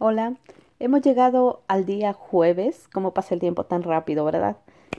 [0.00, 0.36] Hola,
[0.78, 4.56] hemos llegado al día jueves, como pasa el tiempo tan rápido, ¿verdad?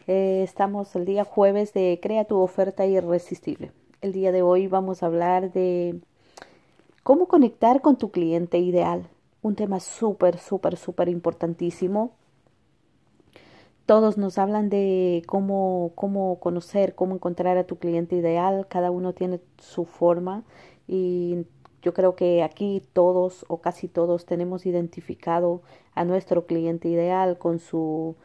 [0.07, 3.71] Eh, estamos el día jueves de Crea tu oferta irresistible.
[4.01, 6.01] El día de hoy vamos a hablar de
[7.03, 9.07] cómo conectar con tu cliente ideal.
[9.41, 12.11] Un tema súper, súper, súper importantísimo.
[13.85, 18.67] Todos nos hablan de cómo, cómo conocer, cómo encontrar a tu cliente ideal.
[18.67, 20.43] Cada uno tiene su forma
[20.89, 21.45] y
[21.81, 25.61] yo creo que aquí todos o casi todos tenemos identificado
[25.93, 28.15] a nuestro cliente ideal con su,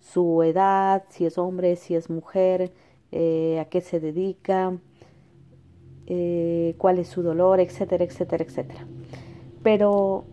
[0.00, 2.72] su edad, si es hombre, si es mujer,
[3.10, 4.78] eh, a qué se dedica,
[6.06, 8.86] eh, cuál es su dolor, etcétera, etcétera, etcétera.
[9.62, 10.24] Pero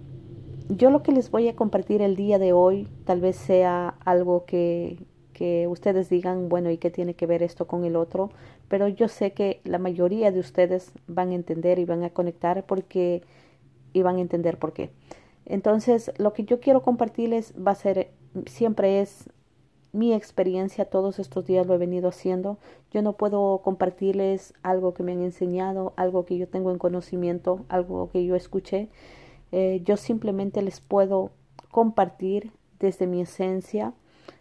[0.70, 4.46] yo lo que les voy a compartir el día de hoy tal vez sea algo
[4.46, 4.98] que,
[5.40, 8.30] que ustedes digan, bueno, ¿y qué tiene que ver esto con el otro?
[8.68, 12.66] Pero yo sé que la mayoría de ustedes van a entender y van a conectar
[12.66, 13.22] porque
[13.94, 14.90] y van a entender por qué.
[15.46, 18.12] Entonces, lo que yo quiero compartirles va a ser,
[18.48, 19.30] siempre es
[19.94, 22.58] mi experiencia, todos estos días lo he venido haciendo.
[22.92, 27.64] Yo no puedo compartirles algo que me han enseñado, algo que yo tengo en conocimiento,
[27.70, 28.90] algo que yo escuché.
[29.54, 31.32] Eh, yo simplemente les puedo
[31.72, 33.94] compartir desde mi esencia,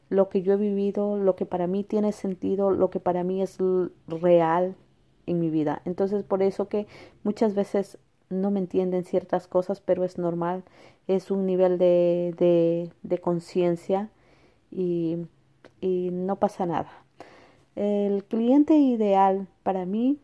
[0.08, 3.42] lo que yo he vivido, lo que para mí tiene sentido, lo que para mí
[3.42, 3.58] es
[4.06, 4.76] real
[5.26, 5.82] en mi vida.
[5.84, 6.86] Entonces, por eso que
[7.24, 7.98] muchas veces
[8.30, 10.64] no me entienden ciertas cosas, pero es normal,
[11.06, 14.10] es un nivel de, de, de conciencia
[14.70, 15.18] y,
[15.80, 16.90] y no pasa nada.
[17.76, 20.18] El cliente ideal para mí,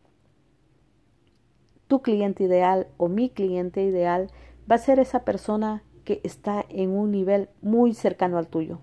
[1.87, 4.29] tu cliente ideal o mi cliente ideal
[4.69, 8.79] va a ser esa persona que está en un nivel muy cercano al tuyo.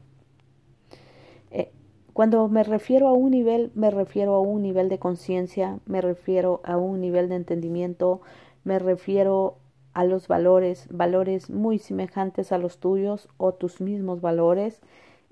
[2.12, 6.60] Cuando me refiero a un nivel, me refiero a un nivel de conciencia, me refiero
[6.64, 8.20] a un nivel de entendimiento,
[8.64, 9.56] me refiero
[9.94, 14.80] a los valores, valores muy semejantes a los tuyos o tus mismos valores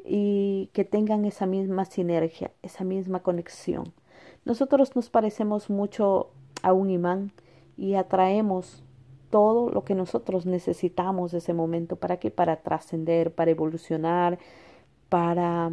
[0.04, 3.92] y que tengan esa misma sinergia, esa misma conexión.
[4.44, 6.30] Nosotros nos parecemos mucho
[6.62, 7.32] a un imán
[7.76, 8.82] y atraemos
[9.30, 11.96] todo lo que nosotros necesitamos ese momento.
[11.96, 12.30] ¿Para qué?
[12.30, 14.38] Para trascender, para evolucionar,
[15.08, 15.70] para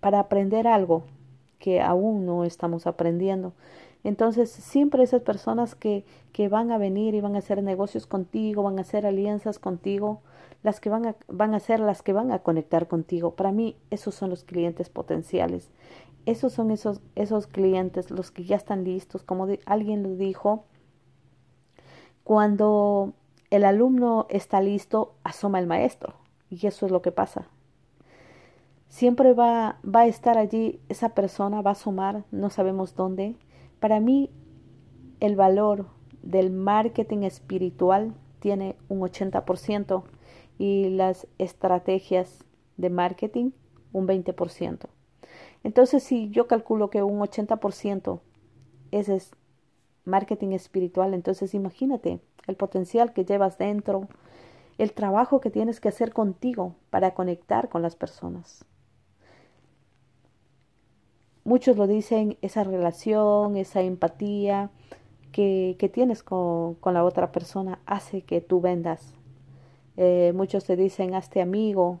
[0.00, 1.04] para aprender algo
[1.58, 3.52] que aún no estamos aprendiendo.
[4.04, 8.62] Entonces, siempre esas personas que, que van a venir y van a hacer negocios contigo,
[8.62, 10.20] van a hacer alianzas contigo,
[10.62, 13.34] las que van a, van a ser las que van a conectar contigo.
[13.34, 15.70] Para mí, esos son los clientes potenciales.
[16.26, 19.22] Esos son esos, esos clientes, los que ya están listos.
[19.22, 20.64] Como alguien lo dijo,
[22.24, 23.14] cuando
[23.50, 26.14] el alumno está listo, asoma el maestro.
[26.50, 27.48] Y eso es lo que pasa.
[28.94, 33.34] Siempre va, va a estar allí esa persona, va a asomar, no sabemos dónde.
[33.80, 34.30] Para mí,
[35.18, 35.86] el valor
[36.22, 40.04] del marketing espiritual tiene un 80%
[40.58, 42.44] y las estrategias
[42.76, 43.50] de marketing
[43.92, 44.86] un 20%.
[45.64, 48.20] Entonces, si yo calculo que un 80%
[48.92, 49.32] ese es
[50.04, 54.06] marketing espiritual, entonces imagínate el potencial que llevas dentro,
[54.78, 58.64] el trabajo que tienes que hacer contigo para conectar con las personas
[61.44, 64.70] muchos lo dicen, esa relación, esa empatía
[65.32, 69.14] que, que tienes con, con, la otra persona hace que tú vendas.
[69.96, 72.00] Eh, muchos te dicen, hazte amigo,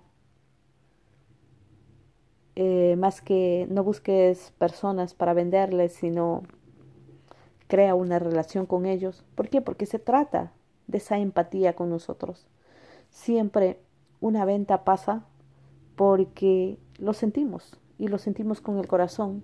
[2.56, 6.42] eh, más que no busques personas para venderles, sino
[7.66, 9.24] crea una relación con ellos.
[9.34, 9.60] ¿Por qué?
[9.60, 10.52] Porque se trata
[10.86, 12.46] de esa empatía con nosotros.
[13.10, 13.80] Siempre
[14.20, 15.24] una venta pasa
[15.96, 19.42] porque lo sentimos, y lo sentimos con el corazón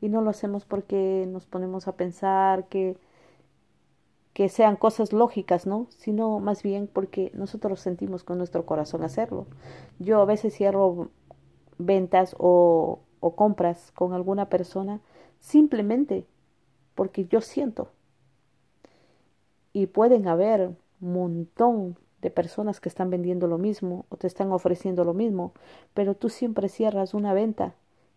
[0.00, 2.96] y no lo hacemos porque nos ponemos a pensar que
[4.36, 5.86] que sean cosas lógicas, ¿no?
[5.88, 9.46] Sino más bien porque nosotros sentimos con nuestro corazón hacerlo.
[9.98, 11.08] Yo a veces cierro
[11.78, 15.00] ventas o, o compras con alguna persona
[15.40, 16.26] simplemente
[16.94, 17.88] porque yo siento.
[19.72, 20.68] Y pueden haber
[21.00, 25.54] un montón de personas que están vendiendo lo mismo o te están ofreciendo lo mismo,
[25.94, 27.74] pero tú siempre cierras una venta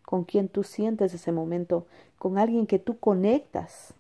[0.10, 1.86] con quien tú sientes ese momento,
[2.18, 3.94] con alguien que tú conectas.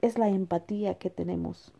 [0.00, 1.74] Es la empatía que tenemos.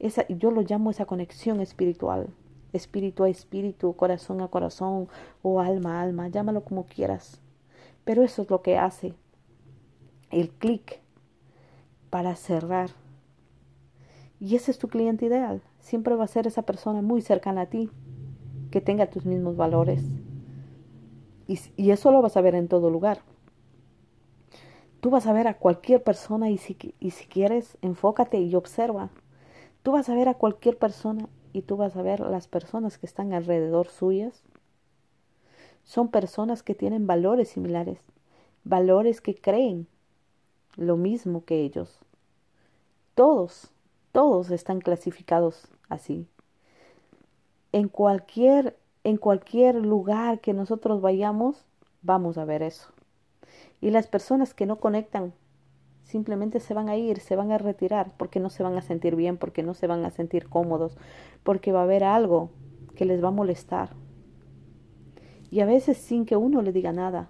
[0.00, 2.30] Esa, yo lo llamo esa conexión espiritual,
[2.72, 5.06] espíritu a espíritu, corazón a corazón
[5.42, 7.40] o alma a alma, llámalo como quieras.
[8.02, 9.14] Pero eso es lo que hace
[10.32, 10.98] el clic
[12.10, 12.90] para cerrar.
[14.40, 15.62] Y ese es tu cliente ideal.
[15.78, 17.88] Siempre va a ser esa persona muy cercana a ti,
[18.72, 20.02] que tenga tus mismos valores,
[21.46, 23.22] y, eso lo vas a ver en todo lugar.
[25.00, 29.10] Tú vas a ver a cualquier persona y si, y si quieres, enfócate y observa.
[29.82, 33.06] Tú vas a ver a cualquier persona y tú vas a ver las personas que
[33.06, 34.42] están alrededor suyas.
[35.84, 37.98] Son personas que tienen valores similares,
[38.64, 39.88] valores que creen
[40.76, 41.98] lo mismo que ellos.
[43.14, 43.70] Todos,
[44.12, 46.26] todos están clasificados así.
[47.72, 51.64] En cualquier, en cualquier lugar que nosotros vayamos,
[52.02, 52.88] vamos a ver eso.
[53.80, 55.32] Y las personas que no conectan
[56.04, 59.16] simplemente se van a ir, se van a retirar porque no se van a sentir
[59.16, 60.96] bien, porque no se van a sentir cómodos,
[61.42, 62.50] porque va a haber algo
[62.94, 63.90] que les va a molestar.
[65.50, 67.28] Y a veces sin que uno le diga nada.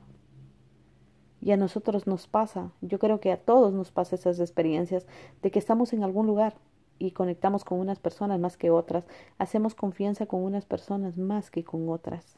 [1.41, 5.07] Y a nosotros nos pasa, yo creo que a todos nos pasa esas experiencias
[5.43, 6.55] de que estamos en algún lugar
[7.03, 9.05] y conectamos con unas personas más que otras,
[9.39, 12.37] hacemos confianza con unas personas más que con otras.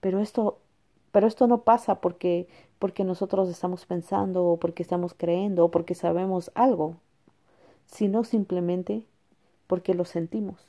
[0.00, 0.58] Pero esto
[1.12, 2.48] pero esto no pasa porque
[2.78, 6.96] porque nosotros estamos pensando o porque estamos creyendo o porque sabemos algo,
[7.86, 9.06] sino simplemente
[9.68, 10.66] porque lo sentimos.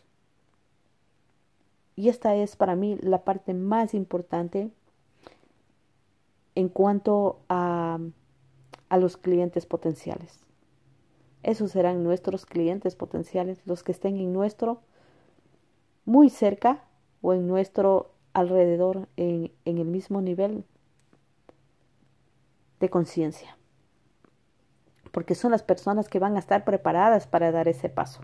[1.95, 4.69] Y esta es para mí la parte más importante
[6.55, 7.99] en cuanto a,
[8.89, 10.43] a los clientes potenciales.
[11.43, 14.81] Esos serán nuestros clientes potenciales, los que estén en nuestro
[16.05, 16.83] muy cerca
[17.21, 20.65] o en nuestro alrededor en, en el mismo nivel
[22.79, 23.57] de conciencia.
[25.11, 28.21] Porque son las personas que van a estar preparadas para dar ese paso.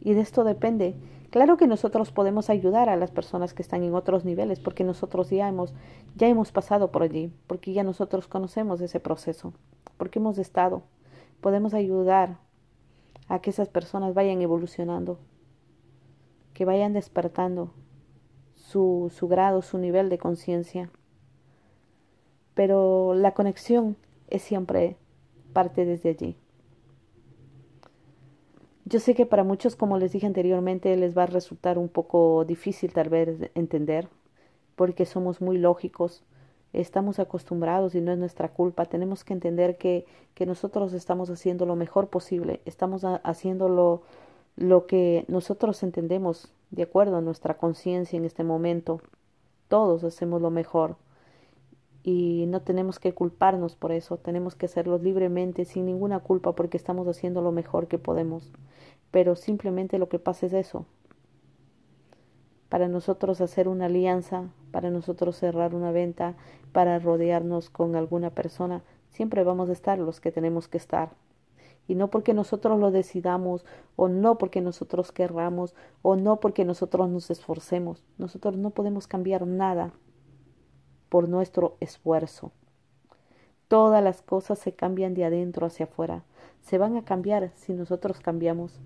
[0.00, 0.94] Y de esto depende.
[1.30, 5.30] Claro que nosotros podemos ayudar a las personas que están en otros niveles porque nosotros
[5.30, 5.74] ya hemos,
[6.14, 9.52] ya hemos pasado por allí, porque ya nosotros conocemos ese proceso,
[9.96, 10.82] porque hemos estado.
[11.40, 12.38] Podemos ayudar
[13.28, 15.18] a que esas personas vayan evolucionando,
[16.54, 17.72] que vayan despertando
[18.54, 20.90] su, su grado, su nivel de conciencia
[22.56, 23.98] pero la conexión
[24.28, 24.96] es siempre
[25.52, 26.36] parte desde allí.
[28.86, 32.46] Yo sé que para muchos, como les dije anteriormente, les va a resultar un poco
[32.46, 34.08] difícil tal vez entender,
[34.74, 36.24] porque somos muy lógicos,
[36.72, 38.84] estamos acostumbrados y no es nuestra culpa.
[38.86, 44.02] Tenemos que entender que, que nosotros estamos haciendo lo mejor posible, estamos haciendo lo,
[44.56, 49.00] lo que nosotros entendemos de acuerdo a nuestra conciencia en este momento.
[49.68, 50.96] Todos hacemos lo mejor
[52.06, 56.76] y no tenemos que culparnos por eso, tenemos que hacerlo libremente, sin ninguna culpa, porque
[56.76, 58.52] estamos haciendo lo mejor que podemos.
[59.10, 60.86] Pero simplemente lo que pasa es eso.
[62.68, 66.36] Para nosotros hacer una alianza, para nosotros cerrar una venta,
[66.72, 71.10] para rodearnos con alguna persona, siempre vamos a estar los que tenemos que estar.
[71.88, 73.64] Y no porque nosotros lo decidamos,
[73.94, 78.04] o no porque nosotros querramos, o no porque nosotros nos esforcemos.
[78.18, 79.92] Nosotros no podemos cambiar nada
[81.08, 82.52] por nuestro esfuerzo.
[83.68, 86.24] Todas las cosas se cambian de adentro hacia afuera.
[86.62, 88.80] Se van a cambiar si nosotros cambiamos.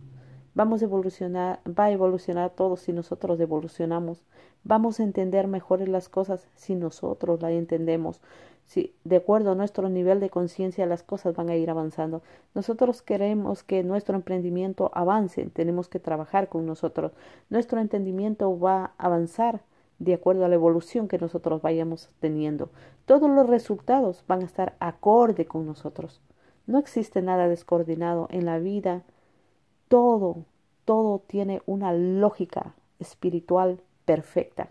[0.54, 4.22] Vamos a evolucionar, va a evolucionar todo si nosotros evolucionamos.
[4.64, 8.20] Vamos a entender mejor las cosas si nosotros las entendemos.
[8.64, 12.22] Si de acuerdo a nuestro nivel de conciencia las cosas van a ir avanzando.
[12.54, 17.12] Nosotros queremos que nuestro emprendimiento avance, tenemos que trabajar con nosotros.
[17.48, 19.62] Nuestro entendimiento va a avanzar
[19.98, 22.70] de acuerdo a la evolución que nosotros vayamos teniendo.
[23.06, 26.20] Todos los resultados van a estar acorde con nosotros.
[26.66, 29.02] No existe nada descoordinado en la vida.
[29.90, 30.44] Todo,
[30.84, 34.68] todo tiene una lógica espiritual perfecta.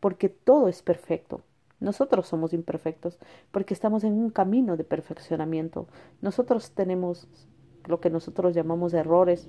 [0.00, 1.42] Porque todo es perfecto.
[1.78, 3.18] Nosotros somos imperfectos
[3.50, 5.88] porque estamos en un camino de perfeccionamiento.
[6.22, 7.28] Nosotros tenemos
[7.84, 9.46] lo que nosotros llamamos errores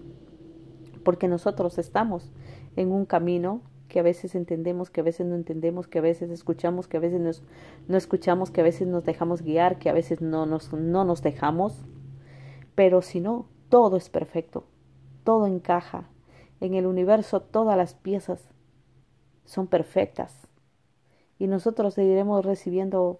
[1.05, 2.33] porque nosotros estamos
[2.75, 6.29] en un camino que a veces entendemos, que a veces no entendemos, que a veces
[6.31, 7.43] escuchamos, que a veces nos,
[7.87, 11.21] no escuchamos, que a veces nos dejamos guiar, que a veces no nos, no nos
[11.21, 11.85] dejamos.
[12.75, 14.63] Pero si no, todo es perfecto,
[15.25, 16.07] todo encaja.
[16.61, 18.39] En el universo todas las piezas
[19.43, 20.47] son perfectas.
[21.39, 23.19] Y nosotros seguiremos recibiendo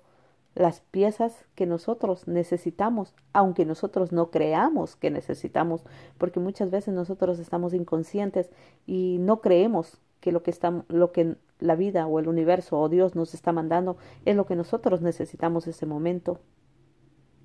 [0.54, 5.84] las piezas que nosotros necesitamos, aunque nosotros no creamos que necesitamos,
[6.18, 8.50] porque muchas veces nosotros estamos inconscientes
[8.88, 12.88] y no creemos que lo que está, lo que la vida o el universo o
[12.88, 16.40] Dios nos está mandando es lo que nosotros necesitamos en ese momento.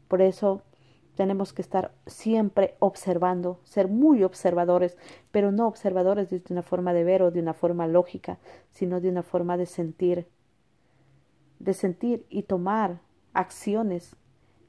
[0.06, 0.62] Por eso
[1.14, 4.96] tenemos que estar siempre observando, ser muy observadores,
[5.30, 8.38] pero no observadores de una forma de ver o de una forma lógica,
[8.70, 10.26] sino de una forma de sentir,
[11.58, 13.00] de sentir y tomar
[13.34, 14.16] acciones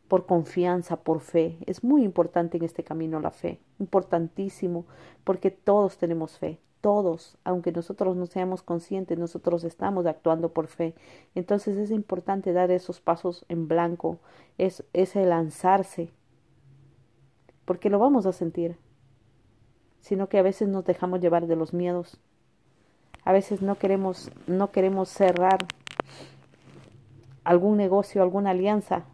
[0.08, 1.58] por confianza, por fe.
[1.66, 4.86] Es muy importante en este camino la fe, importantísimo,
[5.24, 10.96] porque todos tenemos fe, todos, aunque nosotros no seamos conscientes, nosotros estamos actuando por fe.
[11.34, 14.20] Entonces es importante dar esos pasos en blanco,
[14.58, 16.12] es ese lanzarse,
[17.66, 18.78] porque lo vamos a sentir.
[20.02, 22.18] sino que a veces nos dejamos llevar de los miedos.
[23.24, 25.60] A veces no queremos, no queremos cerrar
[27.44, 29.06] algún negocio, alguna alianza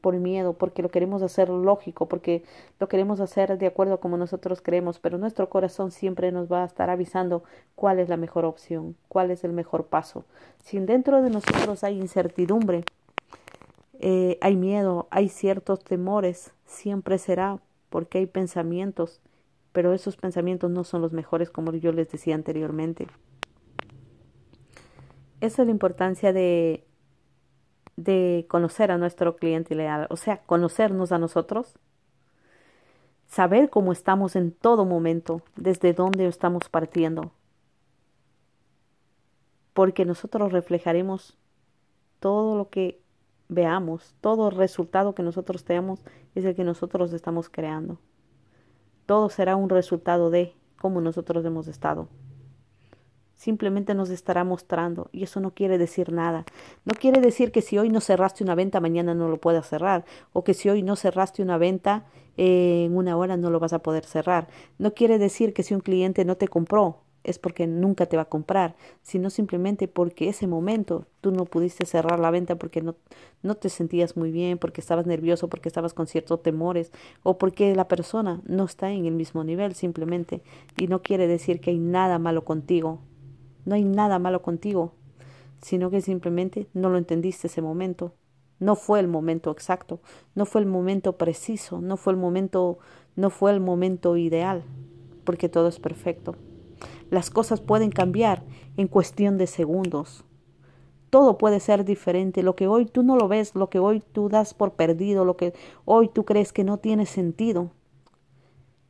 [0.00, 2.44] por miedo, porque lo queremos hacer lógico, porque
[2.78, 6.62] lo queremos hacer de acuerdo a como nosotros creemos, pero nuestro corazón siempre nos va
[6.62, 7.42] a estar avisando
[7.74, 10.24] cuál es la mejor opción, cuál es el mejor paso.
[10.62, 12.84] Si dentro de nosotros hay incertidumbre,
[13.98, 17.58] eh, hay miedo, hay ciertos temores, siempre será
[17.90, 19.20] porque hay pensamientos,
[19.72, 23.06] pero esos pensamientos no son los mejores como yo les decía anteriormente.
[25.40, 26.84] Esa es la importancia de,
[27.96, 31.78] de conocer a nuestro cliente leal, o sea, conocernos a nosotros,
[33.28, 37.32] saber cómo estamos en todo momento, desde dónde estamos partiendo,
[39.74, 41.36] porque nosotros reflejaremos
[42.20, 43.00] todo lo que
[43.48, 46.00] veamos, todo resultado que nosotros tenemos
[46.34, 47.98] es el que nosotros estamos creando.
[49.06, 52.08] Todo será un resultado de cómo nosotros hemos estado.
[53.34, 56.44] Simplemente nos estará mostrando y eso no quiere decir nada.
[56.84, 60.04] No quiere decir que si hoy no cerraste una venta, mañana no lo puedas cerrar.
[60.32, 62.04] O que si hoy no cerraste una venta,
[62.36, 64.48] en una hora no lo vas a poder cerrar.
[64.78, 68.22] No quiere decir que si un cliente no te compró, es porque nunca te va
[68.22, 72.96] a comprar, sino simplemente porque ese momento tú no pudiste cerrar la venta porque no,
[73.42, 76.90] no te sentías muy bien, porque estabas nervioso, porque estabas con ciertos temores
[77.22, 80.42] o porque la persona no está en el mismo nivel simplemente.
[80.76, 83.00] Y no quiere decir que hay nada malo contigo,
[83.64, 84.94] no hay nada malo contigo,
[85.60, 88.14] sino que simplemente no lo entendiste ese momento.
[88.58, 90.00] No fue el momento exacto,
[90.34, 92.78] no fue el momento preciso, no fue el momento,
[93.16, 94.64] no fue el momento ideal,
[95.24, 96.34] porque todo es perfecto.
[97.10, 98.44] Las cosas pueden cambiar
[98.76, 100.24] en cuestión de segundos.
[101.10, 102.42] Todo puede ser diferente.
[102.42, 105.36] Lo que hoy tú no lo ves, lo que hoy tú das por perdido, lo
[105.36, 107.70] que hoy tú crees que no tiene sentido.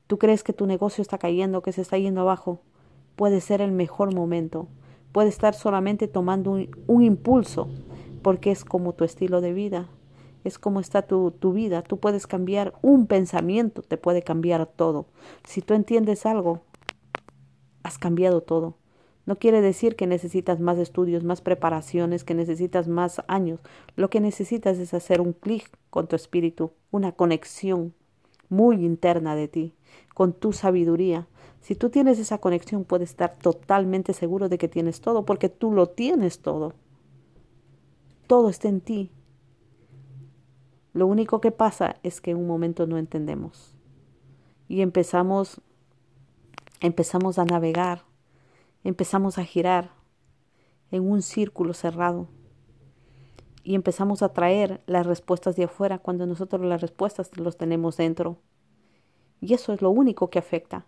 [0.08, 2.60] Tú crees que tu negocio está cayendo, que se está yendo abajo.
[3.14, 4.66] Puede ser el mejor momento.
[5.12, 7.68] Puede estar solamente tomando un, impulso,
[8.22, 9.88] porque es como tu estilo de vida.
[10.44, 11.82] Es como está tu, tu vida.
[11.82, 15.06] Tú puedes cambiar un pensamiento, te puede cambiar todo.
[15.44, 16.62] Si tú entiendes algo,
[17.82, 18.76] has cambiado todo.
[19.26, 23.60] No quiere decir que necesitas más estudios, más preparaciones, que necesitas más años.
[23.94, 27.92] Lo que necesitas es hacer un clic con tu espíritu, una conexión
[28.48, 29.74] muy interna de ti,
[30.14, 31.28] con tu sabiduría.
[31.60, 35.72] Si tú tienes esa conexión, puedes estar totalmente seguro de que tienes todo, porque tú
[35.72, 36.72] lo tienes todo.
[38.26, 39.10] Todo está en ti.
[40.94, 43.74] Lo único que pasa es que en un momento no entendemos
[44.68, 45.60] y empezamos
[46.80, 48.04] empezamos a navegar,
[48.84, 49.92] empezamos a girar
[50.90, 52.28] en un círculo cerrado
[53.62, 58.38] y empezamos a traer las respuestas de afuera cuando nosotros las respuestas los tenemos dentro.
[59.40, 60.86] Y eso es lo único que afecta.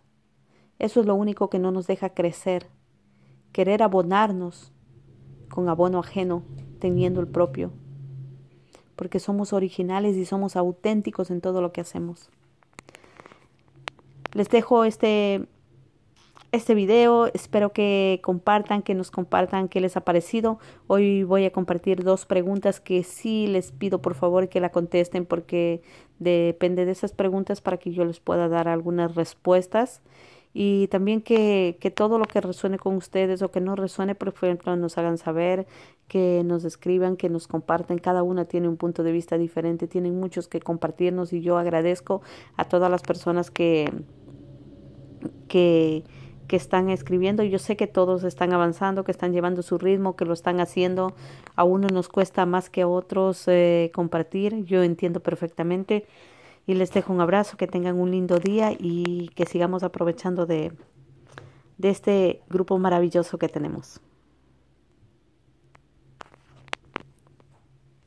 [0.79, 2.67] Eso es lo único que no nos deja crecer.
[3.51, 4.71] Querer abonarnos
[5.49, 6.43] con abono ajeno,
[6.79, 7.71] teniendo el propio.
[8.95, 12.31] Porque somos originales y somos auténticos en todo lo que hacemos.
[14.33, 15.47] Les dejo este
[16.51, 17.27] este video.
[17.33, 20.59] Espero que compartan, que nos compartan qué les ha parecido.
[20.87, 25.25] Hoy voy a compartir dos preguntas que sí les pido por favor que la contesten
[25.25, 25.81] porque
[26.19, 30.01] depende de esas preguntas para que yo les pueda dar algunas respuestas.
[30.53, 34.27] Y también que, que todo lo que resuene con ustedes o que no resuene, por
[34.27, 35.65] ejemplo, nos hagan saber,
[36.09, 37.99] que nos escriban, que nos compartan.
[37.99, 42.21] Cada una tiene un punto de vista diferente, tienen muchos que compartirnos y yo agradezco
[42.57, 43.89] a todas las personas que,
[45.47, 46.03] que,
[46.51, 47.43] que están escribiendo.
[47.43, 51.13] Yo sé que todos están avanzando, que están llevando su ritmo, que lo están haciendo.
[51.55, 54.65] A uno nos cuesta más que a otros eh, compartir.
[54.65, 56.05] Yo entiendo perfectamente.
[56.67, 60.73] Y les dejo un abrazo, que tengan un lindo día y que sigamos aprovechando de,
[61.77, 64.01] de este grupo maravilloso que tenemos.